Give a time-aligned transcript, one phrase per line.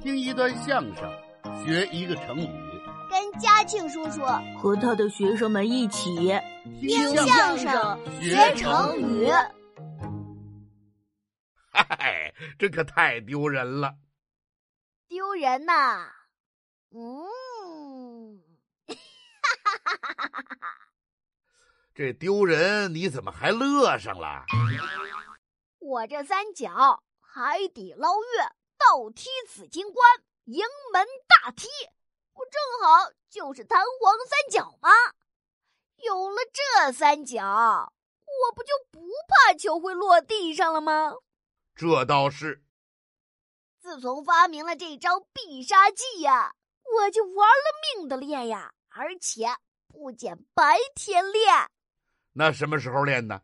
[0.00, 1.10] 听一段相声，
[1.64, 2.48] 学一个成语。
[3.10, 4.22] 跟嘉庆叔叔
[4.58, 6.14] 和他的学生们一起
[6.80, 9.28] 听相声学成语。
[11.72, 13.96] 嗨，这可太丢人了！
[15.08, 16.12] 丢人呐！
[16.90, 18.38] 嗯，
[18.86, 18.94] 哈
[19.64, 20.68] 哈哈哈哈！
[21.94, 24.44] 这丢人，你怎么还乐上了？
[25.80, 28.44] 我这三脚海底捞月，
[28.78, 31.68] 倒踢紫金关，迎门大踢。
[32.32, 34.90] 不正好就是弹簧三角吗？
[35.96, 41.14] 有了这三角，我不就不怕球会落地上了吗？
[41.74, 42.62] 这倒是。
[43.80, 49.46] 自从发明了这招必杀技呀，我就玩了命的练呀，而且
[49.88, 51.70] 不减白天练。
[52.32, 53.40] 那什么时候练呢？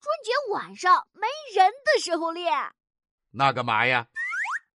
[0.00, 2.52] 春节晚上没人的时候练。
[3.30, 4.08] 那干嘛呀？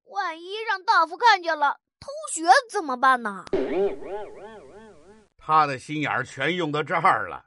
[0.05, 1.79] 万一让大夫看见了。
[1.99, 3.45] 偷学怎么办呢？
[5.37, 7.45] 他的心眼儿全用到这儿了。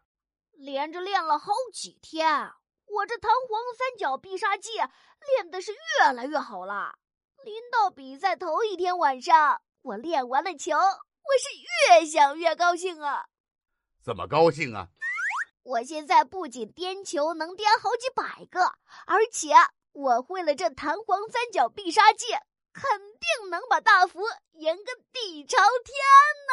[0.52, 2.50] 连着练了好几天，
[2.86, 6.94] 我这弹簧三角必杀技练的是越来越好了。
[7.44, 13.26] 临到比赛头一天晚上，我练完了球，我是越想越高兴啊！
[14.02, 14.88] 怎么高兴啊？
[15.62, 18.72] 我现在不仅颠球能颠好几百个，
[19.06, 19.50] 而且
[19.92, 22.26] 我会了这弹簧三角必杀技。
[22.76, 24.20] 肯定能把大福
[24.52, 25.96] 赢个地朝天
[26.46, 26.52] 呢！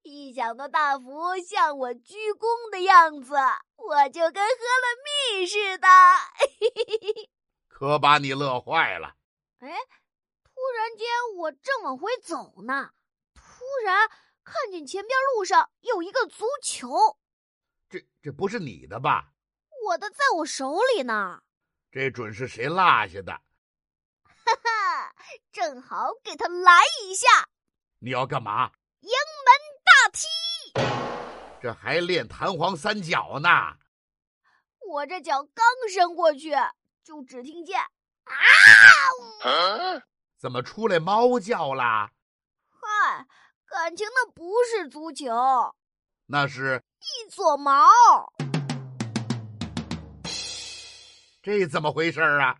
[0.00, 3.34] 一想到大福向我鞠躬的样子，
[3.76, 5.86] 我就跟喝了蜜似的。
[7.68, 9.16] 可把你乐坏了！
[9.58, 9.68] 哎，
[10.42, 12.92] 突然间我正往回走呢，
[13.34, 13.42] 突
[13.84, 14.08] 然
[14.42, 17.18] 看见前边路上有一个足球。
[17.90, 19.34] 这这不是你的吧？
[19.88, 21.42] 我的在我手里呢。
[21.92, 23.32] 这准是谁落下的？
[24.24, 25.12] 哈哈，
[25.52, 27.26] 正好给他来一下。
[27.98, 28.72] 你要干嘛？
[29.00, 29.10] 迎
[29.44, 29.52] 门
[29.84, 30.26] 大踢。
[31.60, 33.76] 这还练弹簧三角呢。
[34.88, 36.54] 我这脚刚伸过去，
[37.04, 37.90] 就只听见啊！
[40.38, 42.10] 怎么出来猫叫啦？
[42.70, 43.26] 嗨，
[43.66, 45.26] 感情那不是足球，
[46.24, 47.86] 那是一撮毛。
[51.42, 52.54] 这怎么回事啊？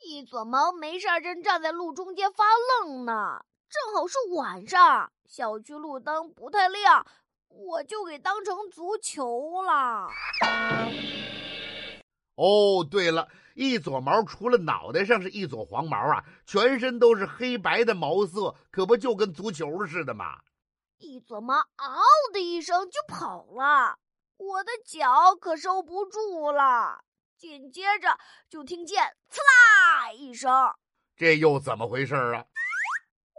[0.00, 2.44] 一撮毛没事正站在路中间发
[2.82, 7.06] 愣呢，正好是晚上，小区路灯不太亮，
[7.46, 10.08] 我就给当成足球了。
[12.34, 20.40] 哦，对了，一撮毛除了脑袋上是一撮黄毛啊，全身都是黑白的毛色，可不就跟足球似的吗？
[20.98, 22.02] 一撮毛嗷
[22.32, 23.96] 的一声就跑了，
[24.38, 27.04] 我的脚可收不住了。
[27.40, 28.18] 紧接着
[28.50, 30.52] 就听见“刺啦”一声，
[31.16, 32.44] 这又怎么回事啊？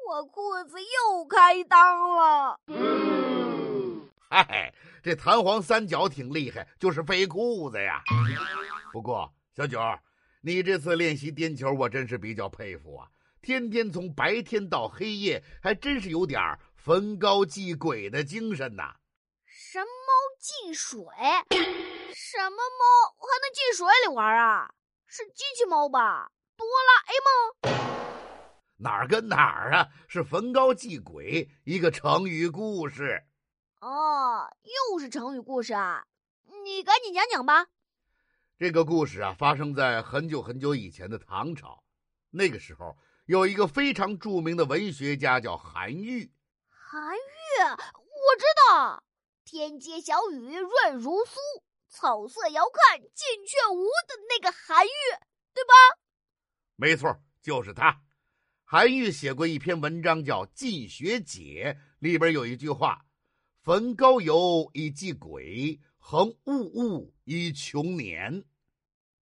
[0.09, 2.59] 我裤子又开裆了。
[4.27, 4.73] 嗨，
[5.03, 8.01] 这弹簧三角挺厉害，就是费裤子呀。
[8.91, 9.79] 不过小九，
[10.41, 13.07] 你这次练习颠球，我真是比较佩服啊！
[13.39, 16.41] 天天从白天到黑夜，还真是有点
[16.75, 18.95] 逢高继鬼的精神呐。
[19.45, 19.87] 神猫
[20.39, 20.99] 进水。
[22.13, 24.73] 什么猫还能进水里玩啊？
[25.05, 26.31] 是机器猫吧？
[26.57, 27.81] 哆啦 A 梦？
[28.77, 29.87] 哪儿跟哪儿啊？
[30.07, 33.23] 是焚高祭鬼，一个成语故事。
[33.79, 36.05] 哦，又是成语故事啊！
[36.63, 37.67] 你赶紧讲讲吧。
[38.57, 41.83] 这个故事啊，发生在很久很久以前的唐朝。
[42.31, 46.31] 那个时候，有一个非常著名的文学家叫韩愈。
[46.69, 47.19] 韩愈，
[47.61, 49.03] 我知道，
[49.45, 51.37] 天街小雨润如酥。
[51.91, 54.89] 草色遥看近却无的那个韩愈，
[55.53, 55.73] 对吧？
[56.77, 58.01] 没错，就是他。
[58.63, 63.05] 韩愈写过一篇文章叫《进学解》，里边有一句话
[63.61, 68.45] ：“焚高油以祭鬼，横物物以穷年。”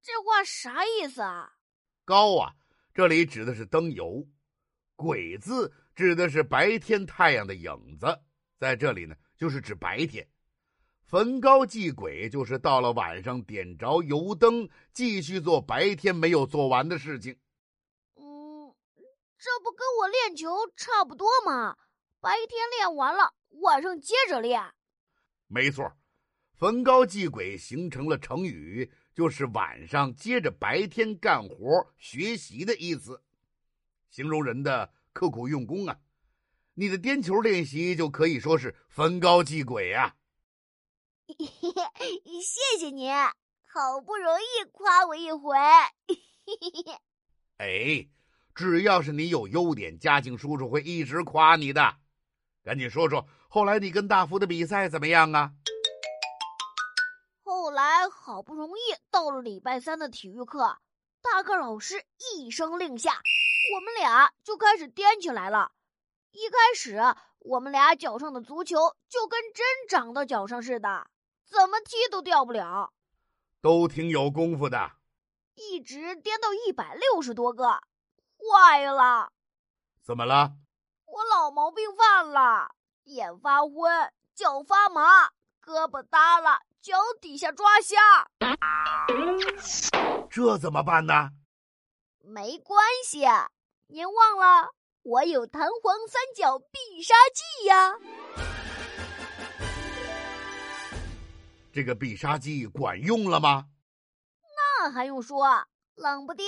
[0.00, 1.52] 这话啥意思啊？
[2.04, 2.54] 高啊，
[2.94, 4.24] 这里指的是灯油；
[4.94, 8.22] 鬼字指的是白天太阳的影子，
[8.56, 10.28] 在这里呢，就是指白天。
[11.12, 17.36] 焚高祭鬼，就是到了晚上点着油灯，继续做白天没有做完的事情。
[18.14, 18.74] 嗯，
[19.36, 21.76] 这不跟我练球差不多吗？
[22.18, 24.72] 白天练完了，晚上接着练。
[25.48, 25.92] 没错，
[26.54, 33.22] 焚高祭鬼形成了成语，就是晚上接着白天干活学习的意思，
[34.08, 36.00] 形容人的刻苦用功啊。
[36.72, 40.16] 你的颠球练习就可以说是焚高祭鬼啊。
[42.42, 45.56] 谢谢您，好不容易夸我一回。
[47.58, 48.08] 哎，
[48.54, 51.96] 只要是你有优点，嘉庆叔叔会一直夸你的。
[52.62, 55.52] 赶紧说说，后来你跟大福的比赛怎么样啊？
[57.44, 58.80] 后来好不容易
[59.10, 60.78] 到了礼拜三的体育课，
[61.20, 62.04] 大个老师
[62.34, 63.12] 一声令下，
[63.74, 65.72] 我们俩就开始颠起来了。
[66.32, 66.98] 一开始，
[67.40, 68.76] 我们俩脚上的足球
[69.08, 71.06] 就跟针长到脚上似的，
[71.52, 72.92] 怎么踢都掉不了。
[73.60, 74.92] 都挺有功夫的。
[75.54, 77.82] 一直颠到一百六十多个，
[78.38, 79.30] 坏了！
[80.02, 80.54] 怎么了？
[81.04, 85.28] 我老毛病犯了，眼发昏，脚发麻，
[85.62, 87.98] 胳膊耷拉，脚底下抓瞎。
[90.30, 91.30] 这怎么办呢？
[92.24, 93.26] 没关系，
[93.88, 94.70] 您忘了
[95.02, 97.98] 我有弹簧三角必杀技呀。
[101.72, 103.68] 这个必杀技管用了吗？
[104.80, 105.66] 那还用说？
[105.94, 106.46] 冷不丁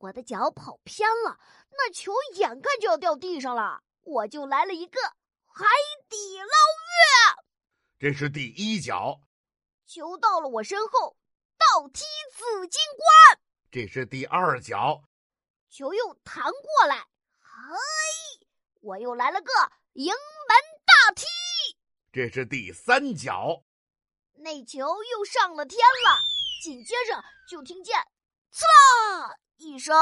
[0.00, 1.38] 我的脚跑偏了，
[1.70, 4.98] 那球眼看就要掉地上了，我就来了一个
[5.46, 5.66] 海
[6.08, 7.44] 底捞月。
[7.98, 9.20] 这是第一脚。
[9.84, 11.16] 球到了我身后，
[11.58, 13.40] 倒踢紫金冠。
[13.70, 15.02] 这是第二脚。
[15.68, 17.06] 球又弹过来，
[17.40, 17.76] 嘿，
[18.80, 19.52] 我又来了个
[19.92, 21.26] 迎门大踢。
[22.10, 23.62] 这是第三脚。
[24.38, 26.18] 那球又上了天了，
[26.62, 27.96] 紧接着就听见
[28.52, 28.62] “呲
[29.22, 29.94] 啦”一声，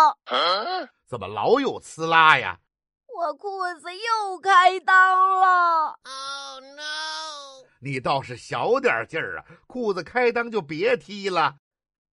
[1.07, 2.59] 怎么老有呲啦呀？
[3.07, 4.93] 我裤子又开裆
[5.41, 7.67] 了！Oh no！
[7.81, 11.55] 你倒是小点劲儿啊，裤子开裆就别踢了。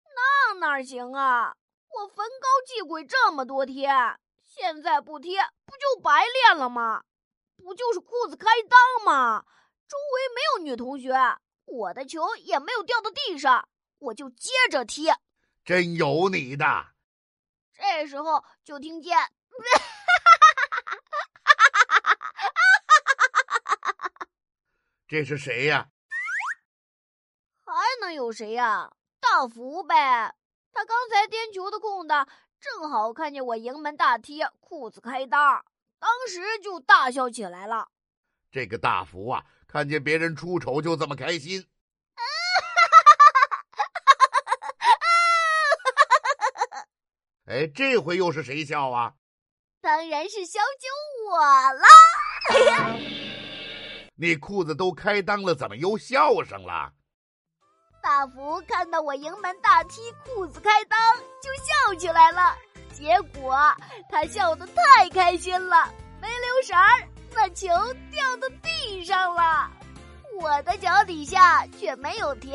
[0.04, 1.54] 那哪行啊？
[1.88, 7.02] 我焚高祭鬼这么多天，现在不踢不就白练了吗？
[7.56, 9.44] 不就是裤子开裆吗？
[9.88, 11.12] 周围没有女同学。
[11.70, 13.68] 我的球也没有掉到地上，
[13.98, 15.08] 我就接着踢。
[15.64, 16.66] 真有你的！
[17.72, 19.16] 这时候就听见，
[25.06, 25.88] 这是谁呀？
[27.64, 28.92] 还能有谁呀？
[29.20, 30.34] 大福呗！
[30.72, 32.28] 他刚才颠球的空档，
[32.60, 35.62] 正好看见我迎门大踢，裤子开裆，
[35.98, 37.88] 当时就大笑起来了。
[38.50, 39.44] 这个大福啊！
[39.68, 41.64] 看见别人出丑就这么开心，
[47.46, 49.14] 哎，这回又是谁笑啊？
[49.80, 50.88] 当然是小九
[51.30, 51.38] 我
[51.72, 51.84] 了。
[54.18, 56.92] 你裤子都开裆了，怎么又笑上了？
[58.02, 62.56] 大福看到我迎门大踢，裤子开裆就笑起来了。
[62.92, 63.56] 结果
[64.10, 65.88] 他笑得太开心了，
[66.20, 67.08] 没留神儿。
[67.34, 67.68] 那球
[68.10, 69.70] 掉到地上了，
[70.40, 72.52] 我的脚底下却没有停。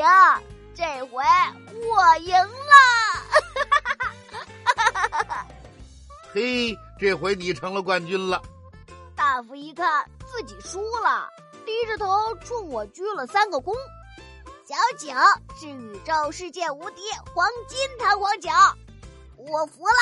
[0.74, 1.24] 这回
[1.72, 2.76] 我赢了！
[6.34, 8.42] 嘿，这回你成了冠军了。
[9.16, 11.30] 大福一看自己输了，
[11.66, 13.74] 低着头冲我鞠了三个躬。
[14.68, 15.08] 小九
[15.58, 17.02] 是宇宙世界无敌
[17.34, 18.52] 黄金弹簧脚，
[19.38, 19.94] 我服了。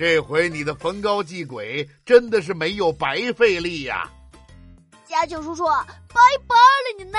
[0.00, 4.10] 这回你的逢高祭鬼真的是没有白费力呀！
[5.04, 6.16] 家庆叔叔，拜
[6.48, 7.18] 拜了您呢。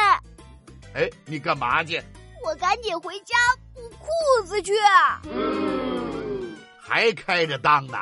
[0.95, 2.01] 哎，你干嘛去？
[2.43, 3.35] 我赶紧回家
[3.75, 4.07] 补裤
[4.47, 4.73] 子去。
[6.81, 8.00] 还开着裆呢。